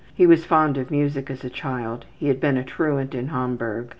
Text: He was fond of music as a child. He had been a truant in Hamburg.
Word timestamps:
He 0.15 0.25
was 0.25 0.45
fond 0.45 0.79
of 0.79 0.89
music 0.89 1.29
as 1.29 1.43
a 1.43 1.49
child. 1.51 2.05
He 2.17 2.27
had 2.27 2.39
been 2.39 2.57
a 2.57 2.63
truant 2.63 3.13
in 3.13 3.27
Hamburg. 3.27 3.89